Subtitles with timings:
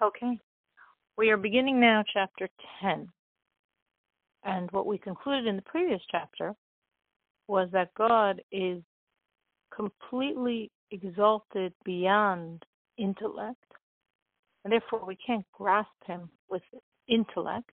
[0.00, 0.38] Okay.
[1.16, 2.48] We are beginning now chapter
[2.80, 3.08] 10.
[4.44, 6.54] And what we concluded in the previous chapter
[7.48, 8.80] was that God is
[9.74, 12.64] completely exalted beyond
[12.96, 13.56] intellect,
[14.64, 16.62] and therefore we can't grasp him with
[17.08, 17.70] intellect.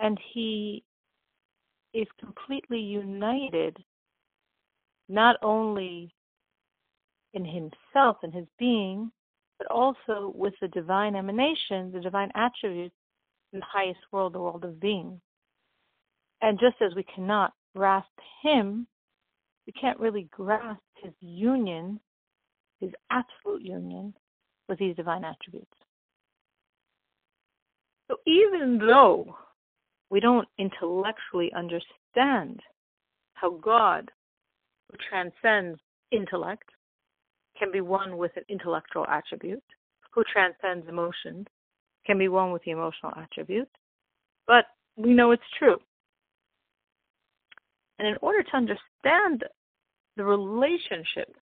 [0.00, 0.82] And he
[1.92, 3.76] is completely united
[5.08, 6.14] not only
[7.34, 9.12] in himself and his being,
[9.58, 12.94] but also with the divine emanation, the divine attributes
[13.52, 15.20] in the highest world, the world of being.
[16.42, 18.10] And just as we cannot grasp
[18.42, 18.86] him,
[19.66, 22.00] we can't really grasp his union,
[22.80, 24.14] his absolute union
[24.68, 25.72] with these divine attributes.
[28.08, 29.36] So even though
[30.10, 32.60] we don't intellectually understand
[33.34, 34.10] how God,
[35.10, 35.80] transcends
[36.12, 36.68] intellect,
[37.58, 39.62] can be one with an intellectual attribute,
[40.12, 41.46] who transcends emotion,
[42.06, 43.68] can be one with the emotional attribute,
[44.46, 45.76] but we know it's true.
[47.98, 49.44] And in order to understand
[50.16, 51.34] the relationship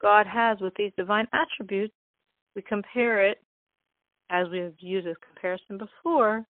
[0.00, 1.94] God has with these divine attributes,
[2.54, 3.38] we compare it,
[4.30, 6.44] as we have used as comparison before,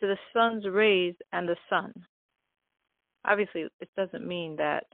[0.00, 1.92] to the sun's rays and the sun.
[3.26, 4.84] Obviously, it doesn't mean that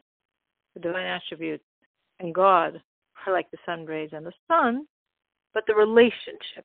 [0.74, 1.64] the divine attributes
[2.20, 2.80] and God
[3.26, 4.86] are like the sun rays and the sun,
[5.54, 6.64] but the relationship,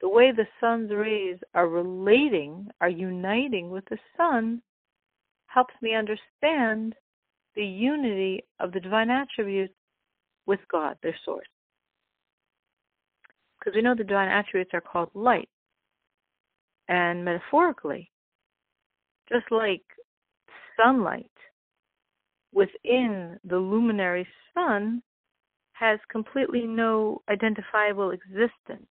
[0.00, 4.62] the way the sun's rays are relating, are uniting with the sun,
[5.46, 6.94] helps me understand
[7.54, 9.74] the unity of the divine attributes
[10.46, 11.46] with God, their source.
[13.58, 15.48] Because we know the divine attributes are called light.
[16.88, 18.10] And metaphorically,
[19.28, 19.82] just like
[20.76, 21.30] sunlight
[22.52, 25.02] within the luminary sun
[25.78, 28.86] has completely no identifiable existence.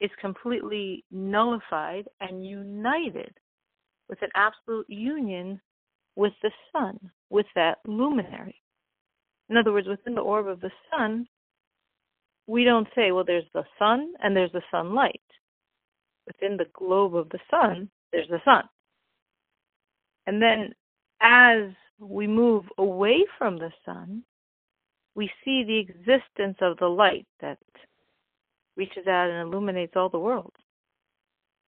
[0.00, 3.34] It's completely nullified and united
[4.08, 5.60] with an absolute union
[6.16, 8.56] with the sun, with that luminary.
[9.48, 11.26] In other words, within the orb of the sun,
[12.46, 15.20] we don't say, well, there's the sun and there's the sunlight.
[16.26, 18.64] Within the globe of the sun, there's the sun.
[20.26, 20.74] And then
[21.20, 24.22] as we move away from the sun,
[25.14, 27.58] we see the existence of the light that
[28.76, 30.56] reaches out and illuminates all the worlds.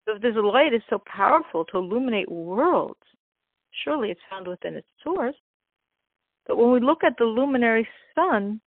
[0.05, 2.99] So if this light is so powerful to illuminate worlds,
[3.83, 5.35] surely it's found within its source.
[6.47, 8.61] But when we look at the luminary sun,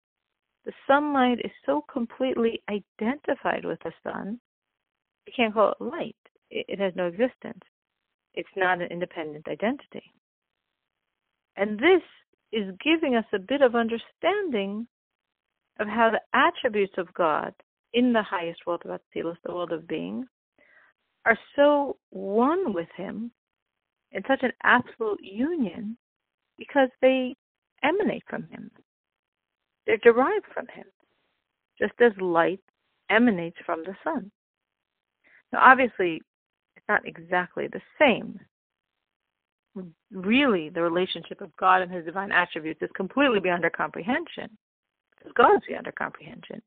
[0.64, 4.38] the sunlight is so completely identified with the sun,
[5.26, 6.16] we can't call it light.
[6.50, 7.62] It has no existence.
[8.34, 10.12] It's not an independent identity.
[11.56, 12.02] And this
[12.52, 14.86] is giving us a bit of understanding
[15.80, 17.54] of how the attributes of God
[17.94, 20.26] in the highest world of Atzilus, the world of being,
[21.24, 23.30] are so one with Him
[24.12, 25.96] in such an absolute union
[26.58, 27.34] because they
[27.82, 28.70] emanate from Him.
[29.86, 30.86] They're derived from Him,
[31.78, 32.60] just as light
[33.10, 34.30] emanates from the sun.
[35.52, 36.22] Now, obviously,
[36.76, 38.38] it's not exactly the same
[40.12, 44.50] really the relationship of God and his divine attributes is completely beyond our comprehension.
[45.16, 46.60] Because God is beyond our comprehension.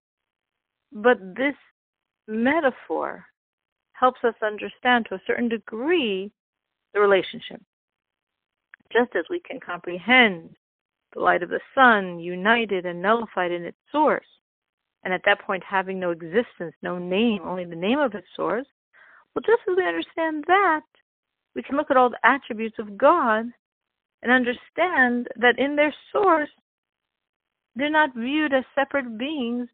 [0.91, 1.55] But this
[2.27, 3.25] metaphor
[3.93, 6.31] helps us understand to a certain degree
[6.93, 7.61] the relationship.
[8.91, 10.55] Just as we can comprehend
[11.13, 14.25] the light of the sun united and nullified in its source,
[15.03, 18.67] and at that point having no existence, no name, only the name of its source,
[19.33, 20.81] well, just as we understand that,
[21.55, 23.45] we can look at all the attributes of God
[24.21, 26.49] and understand that in their source,
[27.75, 29.67] they're not viewed as separate beings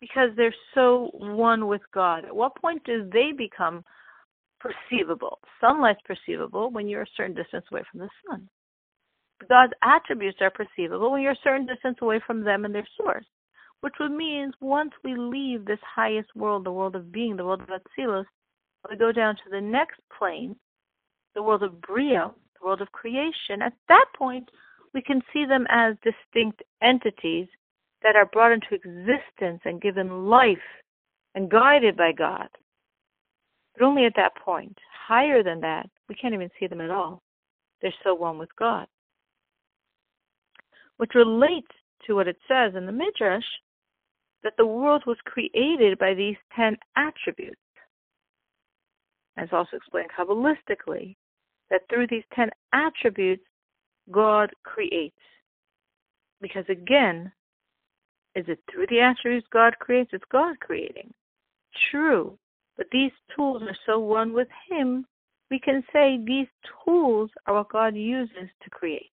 [0.00, 2.24] because they're so one with God.
[2.24, 3.84] At what point do they become
[4.60, 5.38] perceivable?
[5.60, 8.48] Sunlight's perceivable when you're a certain distance away from the sun.
[9.48, 13.26] God's attributes are perceivable when you're a certain distance away from them and their source,
[13.80, 17.60] which would mean once we leave this highest world, the world of being, the world
[17.60, 18.24] of Atzilus,
[18.88, 20.56] we go down to the next plane,
[21.36, 24.50] the world of Bria, the world of creation, at that point,
[24.94, 27.46] we can see them as distinct entities
[28.02, 30.58] that are brought into existence and given life
[31.34, 32.48] and guided by God.
[33.74, 34.76] But only at that point.
[35.06, 37.22] Higher than that, we can't even see them at all.
[37.82, 38.86] They're so one with God.
[40.96, 41.68] Which relates
[42.06, 43.44] to what it says in the Midrash
[44.42, 47.60] that the world was created by these ten attributes.
[49.36, 51.16] As also explained Kabbalistically,
[51.70, 53.44] that through these 10 attributes,
[54.10, 55.16] God creates.
[56.40, 57.32] Because again,
[58.34, 60.10] is it through the attributes God creates?
[60.12, 61.12] It's God creating.
[61.90, 62.38] true.
[62.76, 65.06] But these tools are so one with Him,
[65.50, 66.48] we can say these
[66.84, 69.10] tools are what God uses to create.